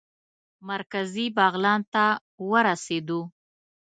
مرکزي 0.69 1.25
بغلان 1.37 1.81
ته 1.93 2.05
ورسېدو. 2.49 3.21